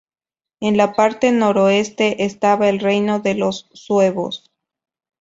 [0.61, 4.51] En la parte noroeste estaba el reino de los suevos.